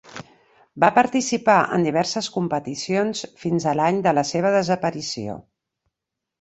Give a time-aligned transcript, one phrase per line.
[0.83, 5.41] Va participar en diverses competicions fins a l'any de la seva desaparició.